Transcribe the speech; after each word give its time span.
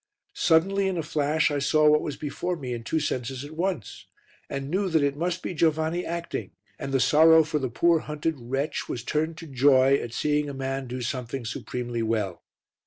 Suddenly, 0.33 0.87
in 0.87 0.97
a 0.97 1.03
flash, 1.03 1.51
I 1.51 1.59
saw 1.59 1.87
what 1.87 2.01
was 2.01 2.17
before 2.17 2.55
me 2.55 2.73
in 2.73 2.83
two 2.83 2.99
senses 2.99 3.45
at 3.45 3.51
once, 3.51 4.07
and 4.49 4.67
knew 4.71 4.89
that 4.89 5.03
it 5.03 5.15
must 5.15 5.43
be 5.43 5.53
Giovanni 5.53 6.03
acting, 6.03 6.53
and 6.79 6.91
the 6.91 6.99
sorrow 6.99 7.43
for 7.43 7.59
the 7.59 7.69
poor 7.69 7.99
hunted 7.99 8.33
wretch 8.39 8.89
was 8.89 9.03
turned 9.03 9.37
to 9.37 9.45
joy 9.45 9.97
at 9.97 10.11
seeing 10.11 10.49
a 10.49 10.55
man 10.55 10.87
do 10.87 11.01
something 11.03 11.45
supremely 11.45 12.01
well. 12.01 12.41